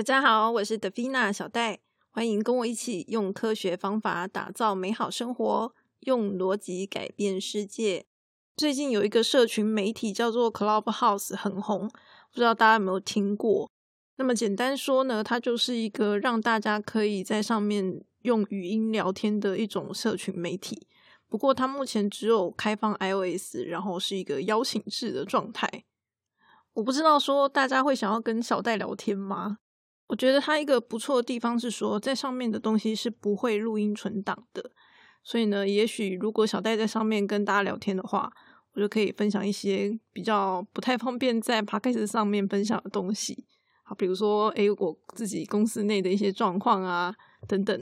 [0.00, 1.78] 大家好，我是德菲娜小戴，
[2.08, 5.74] 欢迎跟我一起用科学方法打造美好生活，
[6.06, 8.06] 用逻辑改变世界。
[8.56, 13.70] 最近有一个社群媒体叫做 Clubhouse 很红，不知道大家有没有听过？
[14.16, 20.86] 那么简单说呢，它就是一个让大家可以在上面用语音聊天的一种社群媒体。
[21.28, 25.84] 不过它目前只有开放 iOS，然后是一个邀请制的状态。
[26.72, 29.58] 我不知道说大家会想要跟小戴聊天吗？
[30.10, 34.72] 我觉得它一个不错的地方是说，在上面的东西是不会录音存档的，
[35.22, 38.32] 所以呢，也许如果小戴在上面跟大家聊天的话，
[38.74, 43.44] 我就可以分享一些比较不太方便在 Podcast 上面分享的东西，
[43.84, 47.14] 好，比如说，诶，我自己公司内的一些状况啊，
[47.46, 47.80] 等等。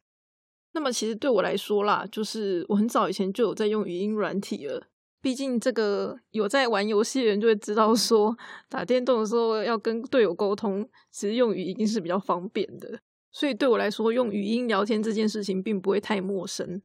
[0.73, 4.87] 那么，其实对我来说啦，就是我很早以前就有在用语音软体了。
[5.21, 8.37] 毕竟，这个有在玩游戏的人就会知道，说
[8.69, 13.01] 打电动的时候要跟队友沟通，其实用语音是比较方便的。
[13.33, 16.81] 所以对我来说，用语音聊天这件事情并不会太陌生。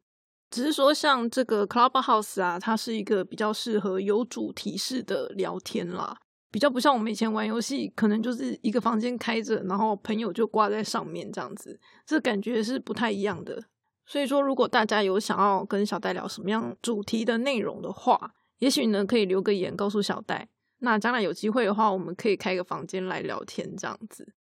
[0.50, 6.16] 只是说，像这个 Clubhouse 啊，它是一个比较适合有主题式的聊天啦，
[6.52, 13.64] 比较不像我们以前玩游戏，可能就是一个房间开着，然后朋友就挂在上面这样子，这感觉是不太一样的。
[14.06, 20.50] 所以说，如果大家有想要跟小戴聊什么样主题的内容的话，也许呢可以留个言告诉小戴。
[20.80, 24.34] 那将来有机会的话，我们可以开个房间来聊天这样子。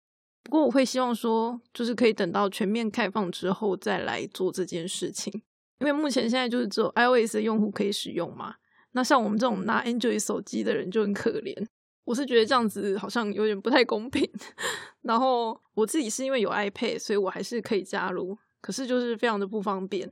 [0.42, 5.32] 不过我会希望说，就是可以等到全面开放之后再来做这件事情，
[5.78, 8.56] 因为目前现在就是只有 iOS 的用户可以使用嘛。
[8.90, 11.66] 那像我们这种拿 Android 手机的人就很可怜。
[12.04, 14.28] 我是觉得这样子好像有点不太公平。
[15.02, 18.36] 然后我自己是因为有 iPad，所以我还是可以加入。
[18.62, 20.10] 可是就是非常的不方便。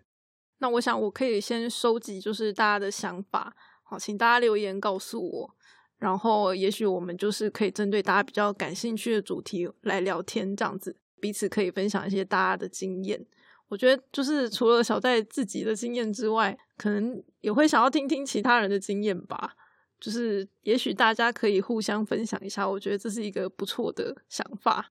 [0.59, 5.57] 那我想我可以先收集就是大家的想法，好，请大家留言告诉我，
[5.97, 13.25] 然后也许我们就是可以针对大家比较感兴趣的主题来聊天，这样子彼此可以分享一些大家的经验。
[13.69, 19.55] 我觉得就是除了小戴自己的经验之外，可能也会想要听听其他人的经验吧。
[20.01, 24.91] 就是也许大家可以互相分享一下，我觉得这是一个不错的想法。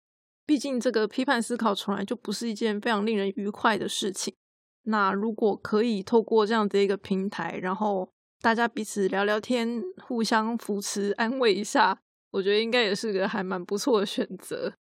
[0.50, 4.34] 毕竟，这个批判思考从来就不是一件非常令人愉快的事情。
[4.86, 8.12] 那如果可以透过这样的一个平台，然后
[8.42, 12.02] 大家彼此聊聊天，互相扶持、安慰一下，
[12.32, 14.74] 我觉得应该也是个还蛮不错的选择。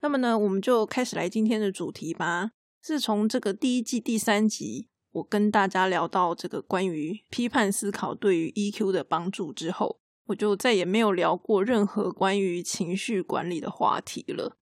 [0.00, 2.50] 那么呢，我们就开始来今天的主题吧。
[2.82, 14.56] 自从这个第一季第三集，我跟大家聊到这个关于批判思考对于 EQ 的帮助之后，我就再也没有聊过任何关于情绪管理的话题了。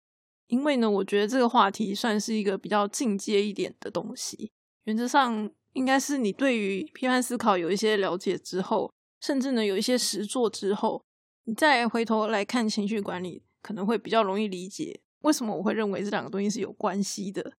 [0.52, 4.52] 因为呢，我觉得这个话题算是一个比较进阶一点的东西。
[4.84, 8.92] 原则上，应该是你对于批判思考有一些了解之后，
[9.22, 11.02] 甚至呢有一些实做之后，
[11.44, 17.54] 你再回头来看情绪管理，可能会比较容易理解为什么我会认为这两个东西是有关系的。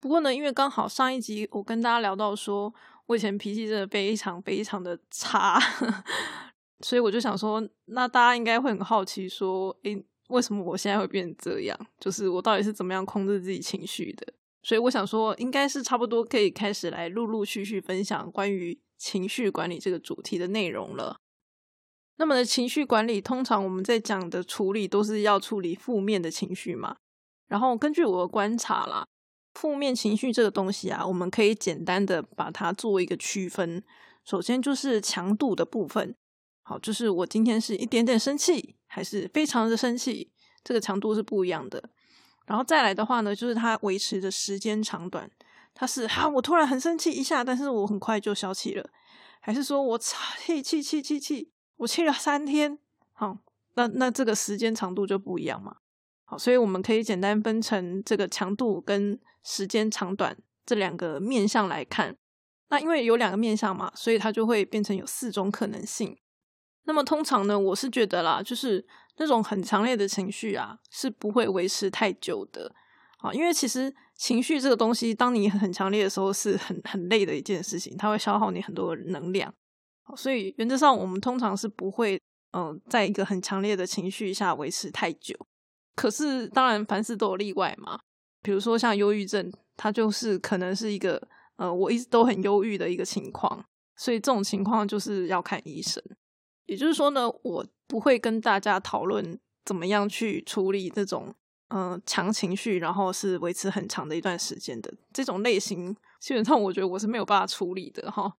[0.00, 2.72] 不过呢，因为刚好上一集我跟大家聊到说，
[3.04, 5.60] 我以前脾气真的非常非常的差，
[6.80, 10.02] 所以我就想说，那大家应该会很好奇说，诶。
[10.28, 11.78] 为什么我现在会变成这样？
[11.98, 14.32] 就是我到底是怎么样控制自己情绪的？
[14.62, 21.16] 所以我想说，应该是差不多可以开始来陆陆续续分享关于情绪管理这个主题的内容了。
[22.16, 26.96] 那么，情绪管理通常我们在讲的处理都是要处理负面的情绪嘛？
[27.46, 29.06] 然后根据我的观察啦，
[29.54, 33.82] 负面情绪这个东西啊，我们可以简单的把它做一个区分。
[34.24, 36.14] 首先就是强度的部分。
[36.68, 40.30] 好，就是我今天是一点点生气，还是非常的生气，
[40.62, 41.82] 这个强度是不一样的。
[42.44, 45.30] 然后再来的话呢，就是它维持的时间长短，
[45.72, 48.86] 它是哈，我突然很生气一下，但是我很快就消气了，
[49.40, 52.78] 还是说我操气气气气气，我气了三天，
[53.14, 53.38] 好，
[53.72, 55.76] 那那这个时间长度就不一样嘛。
[56.26, 60.36] 好，所以我们可以简单分成这个强度跟时间长短
[60.66, 62.14] 这两个面向来看。
[62.68, 66.14] 那因为有两个面向嘛，所以它就会变成有四种可能性。
[66.88, 68.82] 那么通常呢，我是觉得啦，就是
[69.18, 72.74] 那种很强烈的情绪啊，是不会维持太久的
[73.18, 73.30] 啊。
[73.30, 79.52] 因为其实情绪这个东西，当你很强烈的时候，是很很累的一件事情，它会消耗你很多能量。
[80.16, 82.18] 所以原则上，我们通常是不会
[82.52, 85.36] 嗯，在一个很强烈的情绪下维持太久。
[85.94, 88.00] 可是当然，凡事都有例外嘛。
[88.42, 91.20] 比如说像忧郁症，它就是可能是一个
[91.56, 93.62] 呃，我一直都很忧郁的一个情况，
[93.96, 96.02] 所以这种情况就是要看医生。
[96.68, 101.34] 也就是说呢，我不会跟大家讨论怎么样去处理这种
[101.70, 105.96] 嗯强情绪，然后是维持很长的一段时间的这种类型。
[106.20, 108.32] 基本上，我觉得我是没有办法处理的哈。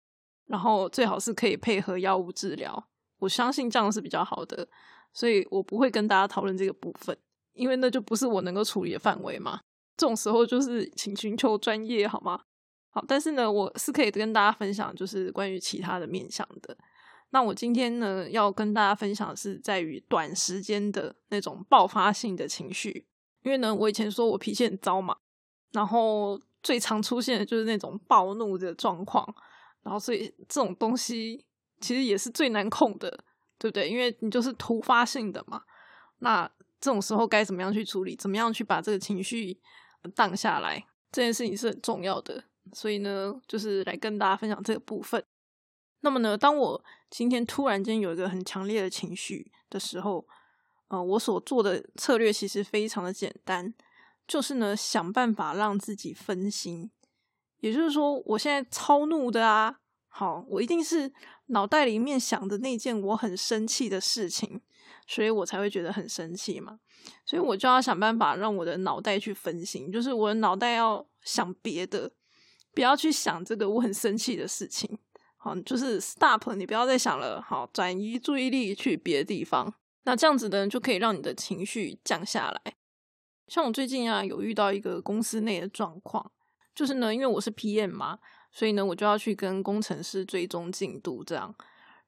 [0.46, 2.88] 然后最好是可以配合药物治疗，
[3.18, 4.68] 我相信这样是比较好的。
[5.12, 7.18] 所以我不会跟大家讨论这个部分。
[7.54, 9.60] 因为那就不是我能够处理的范围嘛。
[9.98, 12.42] 这种时候就是请寻求专业，好吗？
[12.92, 16.78] 好，但是呢，我是可以跟大家分享，就是关于其他的面向的。
[17.32, 23.06] 那我今天呢，要跟大家分享是在于短时间的那种爆发性的情绪，
[23.44, 25.16] 因为呢，我以前说我脾气很糟嘛，
[25.72, 29.24] 然后最常出现的就是那种暴怒的状况，
[29.84, 31.46] 然后所以这种东西
[31.80, 33.10] 其实也是最难控的，
[33.60, 33.88] 对不对？
[33.88, 35.62] 因为你就是突发性的嘛，
[36.20, 36.50] 那
[36.82, 38.16] 这种时候该怎么样去处理？
[38.16, 39.60] 怎么样去把这个情绪
[40.16, 40.84] 荡下来？
[41.12, 42.44] 这件事情是很重要的，
[42.74, 45.24] 所以呢，就是来跟大家分享这个部分。
[46.02, 50.26] 那么呢，当我今天突然间有一个很强烈的情绪的时候，
[50.88, 53.74] 呃，我所做的策略其实非常的简单，
[54.28, 56.90] 就是呢，想办法让自己分心。
[57.60, 61.12] 也就是说，我现在超怒的啊，好，我一定是
[61.48, 64.62] 脑袋里面想的那件我很生气的事情，
[65.06, 66.80] 所以我才会觉得很生气嘛。
[67.26, 72.10] 所以我就要想办法让我的脑袋去分心，就是我的脑袋要想别的，
[72.74, 74.98] 不要去想这个我很生气的事情。
[75.42, 77.42] 好，就是 stop，你不要再想了。
[77.42, 79.74] 好，转移注意力去别的地方。
[80.04, 82.74] 那这样子呢，就可以让你的情绪降下来。
[83.48, 86.30] 像我最近啊，有遇到一个公司内的状况，
[86.76, 88.20] 就是呢，因为我是 PM 嘛，
[88.52, 91.56] 所以呢，我就要去跟工程师追踪进度这样。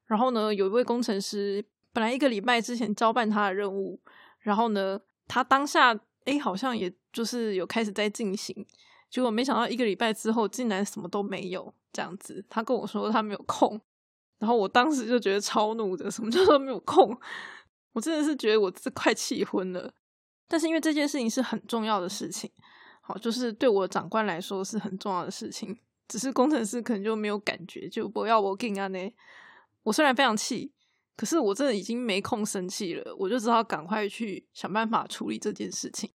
[0.04, 3.98] 然后呢，有一位工程师，本来一个礼拜之前交办他的任务，
[4.40, 8.66] 然后呢，他当下哎，好像也就是有开始在进行，
[9.08, 11.72] 结果没想到一个礼拜之后，竟然什么都没有。
[11.92, 13.80] 这样子，他跟我说他没有空，
[14.38, 16.10] 然后我当时就觉得超怒的。
[16.10, 17.16] 什么叫做没有空？
[17.92, 19.92] 我真的是觉得我这快气昏了。
[20.48, 22.50] 但是因为这件事情是很重要的事情，
[23.00, 25.78] 好，就是对我长官来说是很重要的事情。
[26.08, 28.98] 只是工程师可能就没有感觉，就不要我跟啊呢。
[29.84, 30.70] 我虽然非常气，
[31.16, 36.10] 可是我真的已经没空生气了，我就只好赶快去想办法处理这件事情。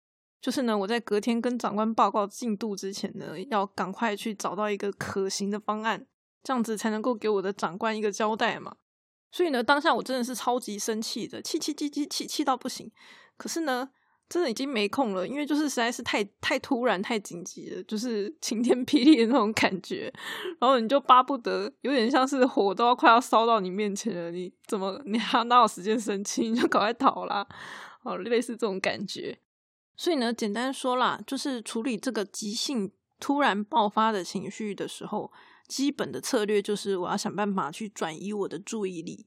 [0.42, 6.04] 就是呢，我在隔天跟长官报告进度之前呢，要赶快去找到一个可行的方案，
[6.42, 8.74] 这样子才能够给我的长官一个交代嘛。
[9.30, 12.90] 所以呢，当下我真的是超级生气的，气气气气气气到不行。
[13.36, 13.88] 可是呢，
[14.28, 20.12] 真的已经没空了，因为就是实在是太太突然、太紧急了，就是晴天霹雳的那种感觉。
[20.58, 26.50] 然后你就巴不得，有点像是火都要快要烧到你面前了，你怎么你还哪有时间生气？
[26.50, 27.46] 你就赶快逃啦！
[28.02, 29.38] 哦，类似这种感觉。
[29.96, 32.90] 所以呢，简单说啦，就是处理这个急性
[33.20, 35.30] 突然爆发的情绪的时候，
[35.68, 39.26] 基本的策略就是我要想办法去转移我的注意力。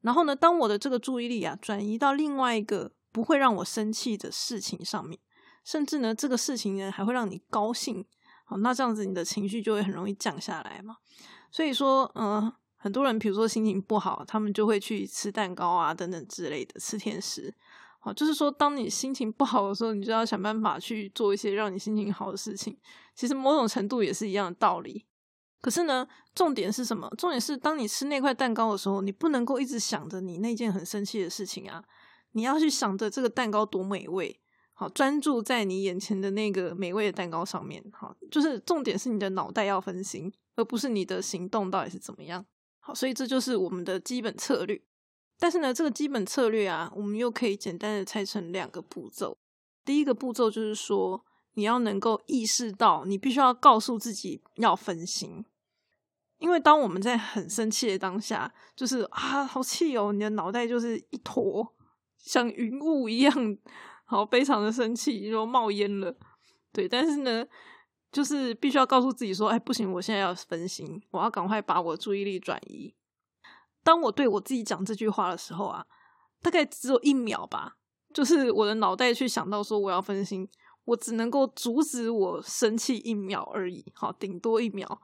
[0.00, 5.18] 然后呢，当我的这个注意力啊转移到另外一个不会让我生气的事情上面，
[5.64, 8.04] 甚至呢，这个事情呢还会让你高兴，
[8.44, 10.96] 好，那这样子你的情绪就会很容易降下来嘛。
[11.50, 17.52] 所以说，嗯，很多人比如说心情不好，他们就会去吃蛋糕啊等等之类的，吃甜食。
[18.00, 22.78] 好，就是说，当你心情不好的时候，你就要想办法去做一些让你心情好的事情。
[23.14, 25.06] 其实某种程度也是一样的道理。
[25.60, 27.10] 可是呢，重点是什么？
[27.18, 31.82] 重点是当你吃那块蛋糕的时候，你不能够一直想着你那件很生气的事情啊！
[32.32, 34.38] 你要去想着这个蛋糕多美味，
[34.74, 37.82] 好，专注在你眼前的那个美味的蛋糕上面。
[37.92, 42.44] 好，就是重点是你的脑袋要分心，而不是你的行动到底是怎么样。
[42.78, 44.80] 好，所以这就是我们的基本策略。
[45.38, 49.36] 但是呢，这个基本策略啊，我们又可以简单的拆成两个步骤。
[49.84, 51.24] 第一个步骤就是说，
[51.54, 55.44] 你要能够意识到，你必须要告诉自己要分心。
[56.38, 61.74] 因为当我们在很生气的当下，就是啊，好气哦，你的脑袋就是一坨
[62.18, 63.58] 像云雾一样，
[64.04, 66.14] 好非常的生气，就冒烟了。
[66.72, 67.46] 对，但是呢，
[68.12, 72.94] 就是必须要告诉自己说，哎，不行，我现在要分心，我要赶快把我注意力转移。
[73.86, 75.86] 当我对我自己讲这句话的时候啊，
[76.42, 77.76] 大概只有一秒吧，
[78.12, 80.48] 就是我的脑袋去想到说我要分心，
[80.86, 85.00] 我只能够阻止我生气一秒而已，好，顶多一秒。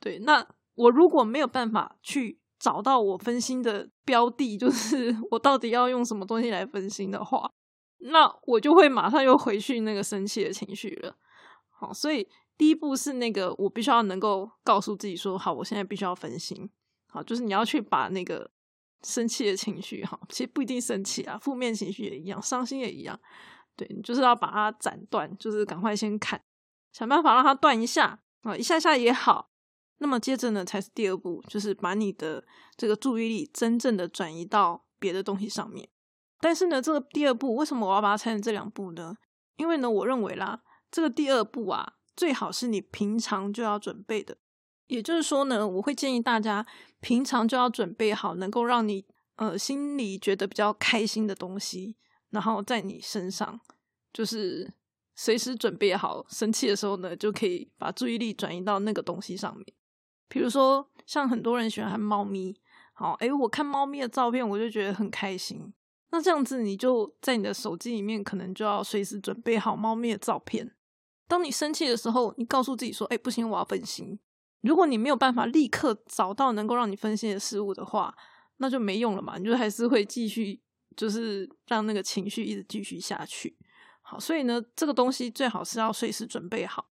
[0.00, 7.50] 对，那我如果没有办法去找到我分心的标的，就是 我到底要用什么东西来分心的话，
[7.98, 11.14] 那我就会马上又回去那个生气的情绪了。
[11.68, 12.26] 好，所以
[12.56, 16.70] 第一步是那个我必须要能够告诉自己说，好，我现在必须要分心。
[17.14, 18.50] 好，就是你要去把那个
[19.04, 23.16] 生气的情绪，哈，其实不一定生气啊，负面情绪也一样，伤心也一样，
[23.76, 26.42] 对你就是要把它斩断，就是赶快先砍，
[26.92, 29.52] 想办法让它断一下啊，一下下也好。
[29.98, 32.44] 那么接着呢，才是第二步，就是把你的
[32.76, 35.88] 这个注意力真正的转移到别的东西上面。
[36.40, 39.14] 但是呢，这个第二步为什么我要把它拆成这两步呢？
[39.56, 44.38] 因为呢，我认为啦，这个第二步啊，最好是你平常就要准备的。
[44.86, 46.66] 也就是说呢，我会建议大家
[47.00, 49.04] 平常就要准备好能够让你
[49.36, 51.96] 呃心里觉得比较开心的东西，
[52.30, 53.60] 然后在你身上，
[54.12, 54.72] 就是
[55.14, 59.66] 随时准备好生气的时候呢，就可以把注意力转移到那个东西上面。
[60.28, 62.56] 比如说，像很多人喜欢看猫咪，
[62.92, 65.72] 好，诶，我看猫咪的照片，我就觉得很开心。
[66.10, 70.74] 那这样子，你就在你的手机里面，可能就要随时准备好猫咪的照片。
[71.26, 74.18] 当你生气的时候，你告诉自己说：“哎，不行，我要分心。”
[74.64, 78.14] 如果你没有办法立刻找到能够让你分心的事物的话，
[78.56, 80.60] 那就没用了嘛，你就还是会继续，
[80.96, 83.56] 就是让那个情绪一直继续下去。
[84.02, 86.86] 好，所以呢，这个东西最好是要随时准备好。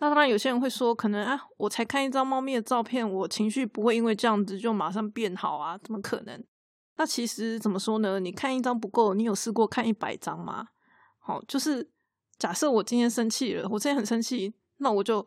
[0.00, 5.78] 那当然，有些人会说，可能啊，我才看一张猫咪的照片，我情绪不会因为这样子就马上变好啊？
[5.78, 6.44] 怎么可能？
[6.96, 8.18] 那其实怎么说呢？
[8.18, 10.68] 你看一张不够，你有试过看一百张吗？
[11.18, 11.88] 好，就是
[12.38, 15.26] 假设我今天生气了，我今天很生气，那我就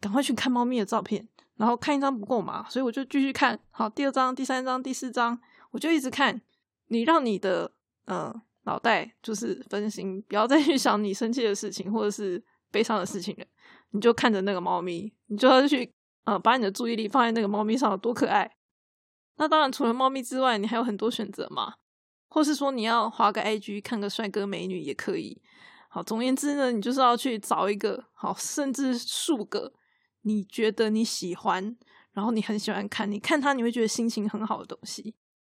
[0.00, 5.38] 赶快去看猫咪的照片，然后看一张不够嘛，所以我就继续看好第二张、第三张、第四张，
[5.70, 6.40] 我就一直看。
[6.92, 7.70] 你让你的
[8.06, 12.42] 呃脑袋就是分心，不要再去想你生气的事情或者是
[12.72, 13.44] 悲伤的事情了，
[13.90, 18.56] 你就看着那个猫咪，你就要去呃把你的注意力放在那个猫咪上，有多可爱。
[19.36, 21.74] 那当然，除了猫咪之外，你还有很多选择嘛，
[22.28, 25.40] 或是说你要划个 IG 看个帅哥美女也可以。
[25.88, 29.72] 好，总而言之呢，你就是要去找一个好，甚至数个
[30.22, 31.76] 你觉得你喜欢，
[32.12, 35.14] 然后你很喜欢看，你看它你会觉得心情很好的东西。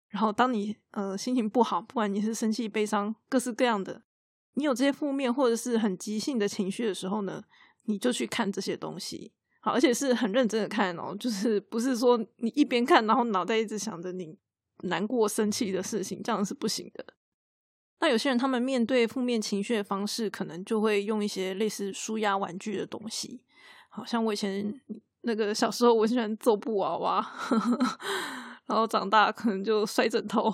[0.09, 4.03] 然后当你呃心情不好，不管你是生气、悲伤，各式各样的，
[4.53, 7.43] 你有这些负面或者是很急性的情绪的时候呢，
[7.83, 9.33] 你就去看这些东西。
[9.59, 14.37] 好，而且是很认真的看哦，就是不是说你一边看，然后脑袋一直想着你
[14.83, 17.05] 难过、生气的事情，这样是不行的。
[17.99, 23.41] 那有些人他们面对负面情绪的方式，可能就会用一些类似舒压玩具的东西。
[23.95, 24.81] 好像我以前
[25.21, 27.25] 那个小时候，我喜欢揍布娃娃，
[28.65, 30.53] 然后长大可能就摔枕头。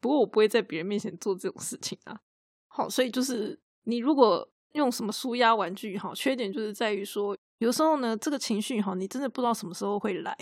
[0.00, 2.20] 不过我不会在别人面前做这种事情啊。
[2.68, 7.36] 好，所以就是你如果用什么舒压玩具，哈，缺点就是在于说。
[7.58, 10.36] 有时候呢，这个情绪哈，你真的不知道什么时候会来。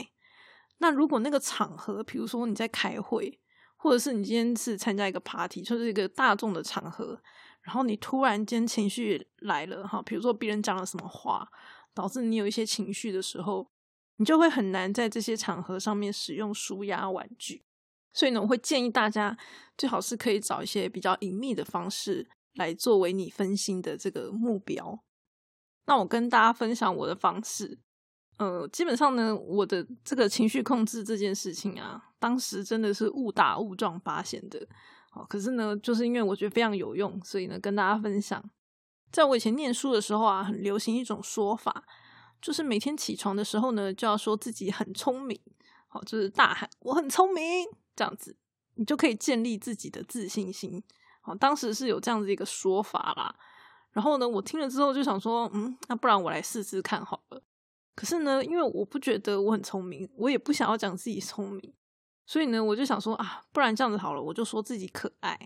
[0.78, 3.38] 那如果那个场合，比如说你在开会，
[3.76, 7.20] 或者是你今天是参加一个 party，就是一个大众的场合，
[7.62, 11.48] 然后你突然间情绪来了哈，比如说别人讲了什么话，
[11.94, 13.66] 导致你有一些情绪的时候，
[14.16, 17.62] 你就会很难在这些场合上面使用舒压玩具。
[18.12, 19.36] 所以呢，我会建议大家
[19.78, 25.02] 最好是可以找一些比较隐秘的方式来作为你分心的这个目标。
[25.86, 27.78] 那我跟大家分享我的方式，
[28.38, 34.66] 呃，基本上呢，我的这个情绪控制这件事情啊，当时真的是误打误撞发现的，
[35.14, 38.42] 好，可是呢，就是因为我觉得非常有用，所以呢，跟大家分享。
[39.10, 41.84] 在我以前念书的时候啊，很流行一种说法，
[42.40, 45.38] 就是每天起床的时候呢，就要说自己很聪明，
[45.86, 47.44] 好，就是大喊我很聪明，
[47.94, 48.34] 这样子，
[48.76, 50.82] 你就可以建立自己的自信心。
[51.20, 53.34] 好，当时是有这样子一个说法啦。
[53.92, 57.42] 然后呢，我听了之后就想说，嗯，那不然我来试试看好了。
[57.94, 61.74] 可是呢，因为我不觉得我很聪明，我也不想要讲自己聪明，
[62.32, 65.38] 所以呢，我就想说啊，不然这样子好了，我就说自己可爱。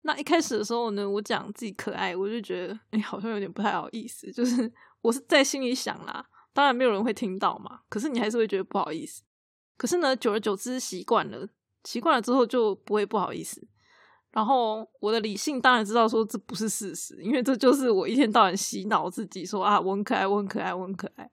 [0.00, 4.72] 那一开始的时候呢，我讲自己可爱，我就觉得哎，好像有点不太好意思，就是
[5.02, 7.80] 我是在心里想啦，当然没有人会听到嘛。
[7.90, 9.22] 可是你还是会觉得不好意思。
[9.76, 11.46] 可是呢，久而久之习惯了，
[11.84, 13.68] 习惯了之后就不会不好意思。
[14.32, 21.30] 然后我的理性当然知道说这不是事实，因为这就是我一天到晚洗脑自己说啊我很可爱，我很可爱，我很可爱，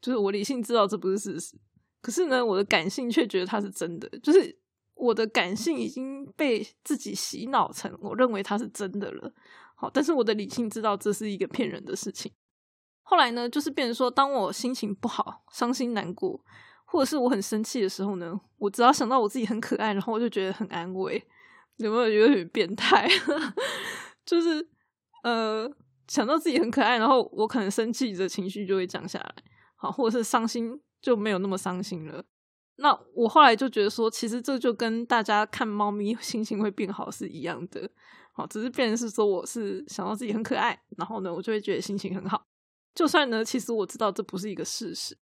[0.00, 1.58] 就是我理性知道这不是事实。
[2.04, 4.54] 可是呢，我的感性却觉得它是真的，就是
[4.92, 9.32] 我的感性已经被自己洗脑成我认为它是真的了。
[9.74, 12.30] 好，但是我的理性知道这是一个骗人的事情。
[13.02, 16.38] 后来呢，就是变成说，当我心情不好、伤心难过，
[16.84, 21.26] 或者是我很生气的时候呢，我只要想到我自己很可爱，然后我就觉得很安慰。
[21.78, 23.08] 有没有有点变态？
[24.24, 24.68] 就是
[25.22, 25.68] 呃，
[26.06, 29.34] 想到自己很可爱，然后我可能生气的情绪就会降下来，
[29.74, 32.24] 好，或者是伤心就没有那么伤心了。
[32.76, 37.86] 那我后来就觉得说，其实这就跟大家看猫咪心情会变好是一样的，
[38.32, 42.42] 好，只是变成是说我是想到自己很可爱，然后呢，我就会觉得心情很好。
[42.94, 45.16] 就算呢，其实我知道这不是一个事实。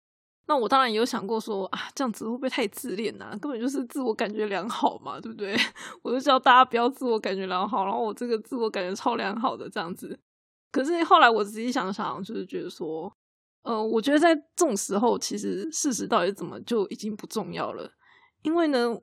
[0.48, 3.38] 那我当然也有想过说啊，这样子会不会太自恋呢？
[3.42, 5.56] 根本就是自我感觉良好嘛，对不对？
[6.04, 10.20] 我就叫大家不要自我感觉良好，然后我这个自我感觉超良好的这样子。
[10.72, 13.14] 可是后来我仔细想想，就是觉得说，
[13.64, 17.92] 呃，我觉得在这种时候，其实事实到底怎么就已经不重要了。
[18.42, 18.98] 因为呢，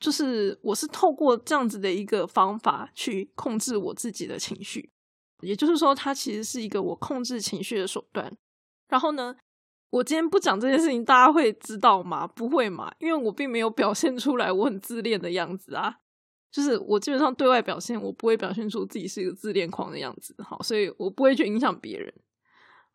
[0.00, 4.90] 就是我是透过这样子的一个方法去控制我自己的情绪，
[5.42, 8.36] 也就是说，它其实是一个我控制情绪的手段。
[8.88, 9.36] 然后呢？
[9.90, 12.26] 我今天不讲这件事情，大家会知道吗？
[12.26, 12.92] 不会嘛？
[12.98, 15.94] 因为我并没有表现出来我很自恋的样子啊。
[16.52, 22.12] 就是我基本上对外表现，我不会表现出自己是一个自恋狂的样子，好，所以我不会去影响别人。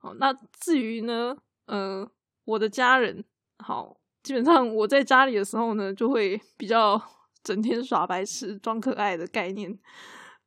[0.03, 1.33] 好，那至于呢，
[1.65, 2.05] 呃，
[2.43, 3.23] 我的家人，
[3.59, 7.01] 好，基本上我在家里的时候呢，就会比较
[7.41, 9.79] 整天耍白痴、装可爱的概念。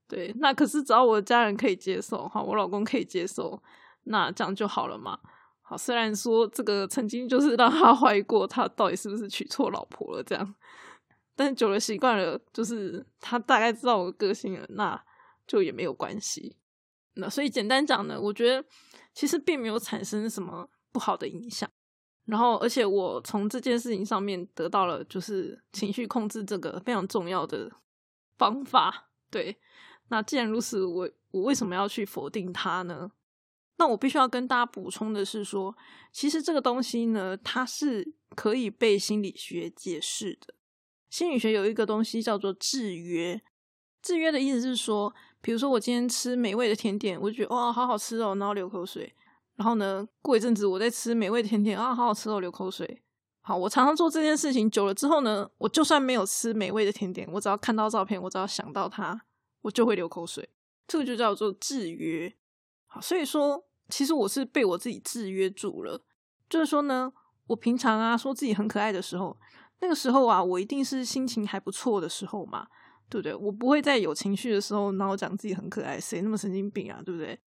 [0.07, 3.63] 对，那可是只要我的家人可以接受，好，我老公可以接受，
[4.05, 5.19] 那这样就好了嘛。
[5.63, 10.55] 好，虽然说这个曾经就是让他怀疑过，他到底是不是娶错老婆了这样。
[11.35, 15.03] 但久了习惯了，就是他大概知道我的个性了，那
[15.47, 16.57] 就也没有关系。
[17.15, 18.63] 那所以简单讲呢，我觉得
[19.17, 21.69] 其实并没有产生什么不好的影响。
[22.27, 27.73] 然后，而且我从这件事情上面得到了就是情绪控制这个非常重要的
[28.37, 29.09] 方法。
[29.31, 29.57] 对，
[30.09, 33.11] 那既然如此，我我为什么要去否定它呢？
[33.79, 35.75] 那我必须要跟大家补充的是说，
[36.13, 40.53] 其实这个东西呢，它是可以被心理学解释的。
[41.09, 43.41] 心理学有一个东西叫做制约，
[44.03, 45.15] 制约的意思是说，
[45.47, 49.15] 比如说我今天吃美味的甜点，我就觉得哇，好好吃哦，然后流口水。
[49.55, 53.01] 然后呢，过一阵子我在吃美味的甜点啊，好好吃哦，流口水。
[53.43, 59.21] 好，我常常做这件事情久了之后呢，我就算没有吃美味的甜点，我只要看到照片，我只要想到它，
[59.63, 60.49] 我就会流口水。
[60.89, 62.35] 这个就叫做制约。
[62.87, 66.03] 好，所以说其实我是被我自己制约住了。
[66.51, 67.13] 就是说呢，
[67.47, 69.37] 我平常啊说自己很可爱的时候。
[69.79, 72.67] 那个时候啊，我一定是心情还不错的时候嘛，
[73.09, 73.35] 对不对？
[73.35, 77.39] 我不会在有情绪的时候，然后讲自己很可爱，谁那么神经病啊，对不对？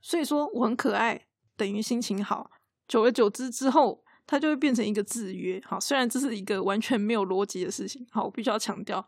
[0.00, 2.50] 所以说我很可爱等于心情好，
[2.86, 5.60] 久而久之之后，它就会变成一个制约。
[5.64, 9.06] 好，虽然这是一个完全没有逻辑的事情，好，我必须要强调，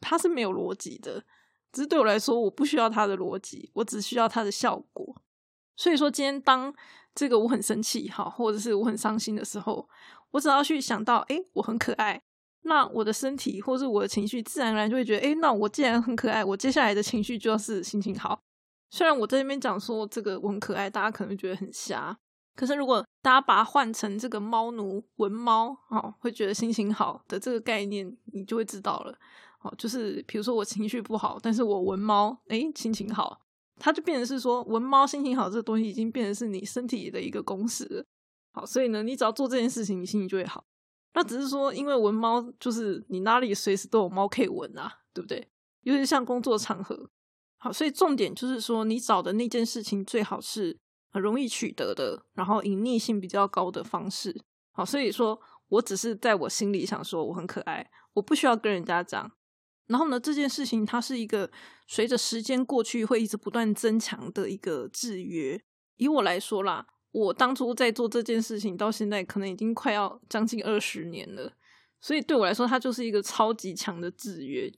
[0.00, 1.22] 它是没有逻辑的，
[1.72, 5.22] 只是对我来说，我不需要它的逻辑，我只需要它的效果。
[5.76, 6.74] 所以说，今天当
[7.14, 9.88] 这个我很生气，好，或者是我很伤心的时候。
[10.32, 12.22] 我只要去想到，哎，我很可爱，
[12.62, 18.38] 那我的身体或是我的情绪，自然而然就会觉得，哎，那我既然很可爱，我接下来的情绪就要是心情好。
[18.90, 22.16] 虽然我在那边讲说这个我很可爱，大家可能觉得很瞎，
[22.56, 29.16] 可是如果大家把它换成这个猫奴闻猫，哦，会觉得心情好的这个概念，你就会知道了。
[29.62, 33.40] 哦，就是比如说我情绪不好，但是我闻猫，哎，心情好，
[33.78, 38.04] 它就变成是说闻猫心情好这个东西已经变成是你身体的一个公式。
[38.52, 40.64] 好，所以呢，你只要做这件事情，你心情就会好。
[41.12, 45.50] 那只是说，因为闻猫就是你哪里随时都有猫可以闻啊，对不对？
[45.82, 47.10] 尤其像工作场合。
[47.56, 50.78] 好，所以重点就是说，你找的那件事情最好是
[51.10, 54.40] 很容易取得的，然后隐匿性比较高的方式。
[54.72, 59.30] 好，所以说我只是在我心里想说我很可爱，我不需要跟人家讲。
[59.88, 61.50] 然后呢，这件事情它是一个
[61.88, 65.60] 随着时间过去会一直不断增强的一个制约。
[65.96, 66.86] 以我来说啦。
[67.12, 71.52] 我当初在做这件事情，到现在可能已经快要将近二十年了，
[72.00, 74.72] 所以对我来说，它就是一个超级强的制约。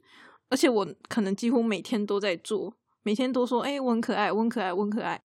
[0.48, 5.22] 而且我可能几乎每天都在做，每天都说：“哎，我很可爱，我很可爱，我很可爱。”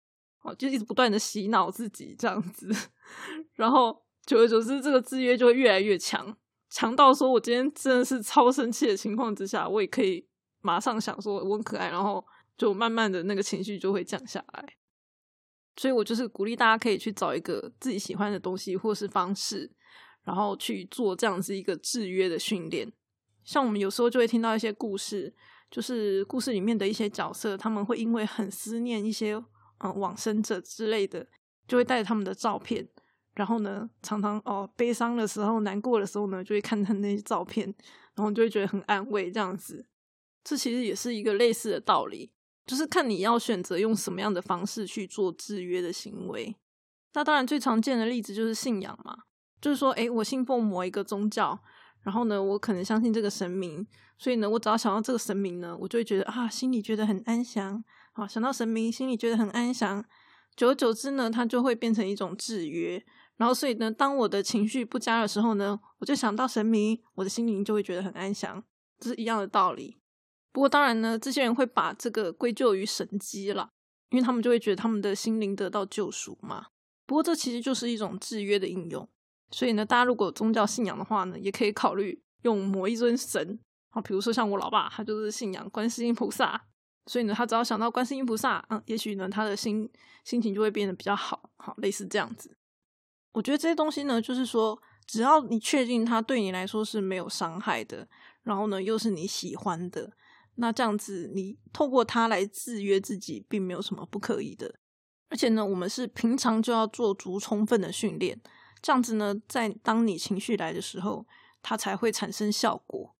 [0.42, 2.68] 哦，就一直不断的洗脑自己这样子。
[3.54, 6.36] 然后久而久之，这个制约就会越来越强，
[6.70, 10.26] 强到说我今天真的是超生气的情况之下，我也可以
[10.60, 12.24] 马上想说我很可爱，然后
[12.56, 14.74] 就慢慢的那个情绪就会降下来。
[15.76, 19.70] 所以我就是鼓励大家可以去找一个自己喜欢的东西或是方式，
[20.24, 22.92] 然后去做这样子一个制约的训练。
[23.44, 25.34] 像我们有时候就会听到一些故事，
[25.70, 29.34] 就是故事里面的一些角色，他们会因为很思念一些
[29.78, 31.26] 嗯往生者之类的，
[31.66, 32.86] 就会带着他们的照片，
[33.34, 37.66] 然后呢常常哦悲伤的时候、难过的时候呢，就会看他那些照片，
[38.14, 39.30] 然后就会觉得很安慰。
[39.32, 39.86] 这样子，
[40.44, 42.30] 这其实也是一个类似的道理。
[42.66, 46.54] 就是看你要选择用什么样的方式去做制约的行为。
[47.14, 49.16] 那当然最常见的例子就是信仰嘛，
[49.60, 51.58] 就是说，诶，我信奉某一个宗教，
[52.02, 57.82] 然后呢，我可能相信这个神明，所以呢，我只要想到这个神明呢，我就会觉得啊，心里觉得很安详。
[58.12, 60.04] 好，想到神明，心里觉得很安详。
[60.54, 63.02] 久而久之呢，它就会变成一种制约。
[63.36, 68.62] 然后，所以呢，当我的情绪不佳的时候呢，我就想到神明，我的心灵就会觉得很安详。
[68.98, 70.01] 这是一样的道理。
[70.52, 73.70] 不过当然呢，这些人会把这个归咎于神机了，
[74.10, 76.66] 因为他们就会觉得他们的心灵得到救赎嘛。
[77.06, 79.08] 不过这其实就是一种制约的应用，
[79.50, 83.58] 所以呢，大家如果有宗教信仰的话呢，也可以考虑用某一尊神，
[83.90, 86.62] 啊，比如说像我老爸，他就是信仰观世音菩萨，
[87.06, 89.90] 所以呢，他只要想到观世音菩萨，嗯，也许呢，他的心
[90.24, 92.56] 心情就会变得比较好，好，类似这样子。
[93.32, 98.06] 我觉得这些东西呢，就是说，只要你确定它对你来说是没有伤害的，
[98.42, 100.12] 然后呢，又是你喜欢的。
[100.56, 104.74] 那这样子，你透过它来制约自己，并没有什么不可以的。
[105.28, 108.38] 而且呢，我们是平常就要做足充分的训练，
[108.82, 111.26] 这样子呢，在当你情绪来的时候，
[111.62, 113.16] 它才会产生效果。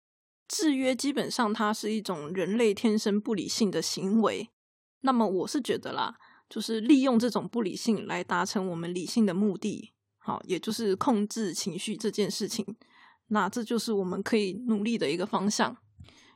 [0.47, 4.49] 制约基本上它是一种人类天生不理性的行为。
[5.01, 6.15] 那么我是觉得啦，
[6.47, 12.63] 就是利用这种不理性来达成我们理性的目的，好，也就是控制情绪这件事情。
[13.27, 15.75] 那这就是我们可以努力的一个方向。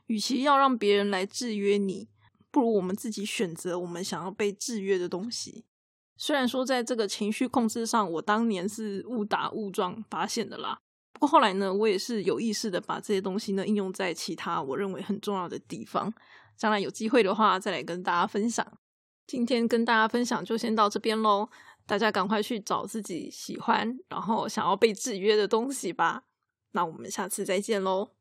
[0.08, 2.08] 与其要让别人来制约你，
[2.50, 5.64] 不如我们自己选择我们想要被制约的东西。
[6.16, 10.80] 虽然说在这个情绪控制上，我当年是误打误撞发现的啦。
[11.12, 16.12] 不过后来呢，我也是有意识的把这些东西呢应用在其他我认为很重要的地方。
[16.56, 18.66] 将来有机会的话，再来跟大家分享。
[19.26, 21.48] 今天跟大家分享就先到这边喽，
[21.86, 26.24] 大家赶快去找自己喜欢，然后想要被制约的东西吧。
[26.72, 28.17] 那我们下次再见喽。